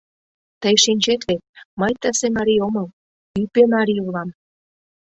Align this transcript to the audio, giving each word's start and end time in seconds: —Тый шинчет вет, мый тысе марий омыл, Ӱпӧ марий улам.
—Тый 0.61 0.75
шинчет 0.83 1.21
вет, 1.27 1.41
мый 1.79 1.93
тысе 2.01 2.27
марий 2.37 2.63
омыл, 2.67 2.87
Ӱпӧ 3.41 3.61
марий 3.73 4.01
улам. 4.07 4.29